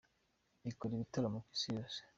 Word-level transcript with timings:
ikora 0.71 0.91
ibitaramo 0.93 1.39
ku 1.45 1.49
isi 1.55 1.67
yose. 1.75 1.99